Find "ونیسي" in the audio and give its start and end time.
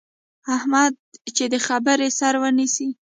2.43-2.87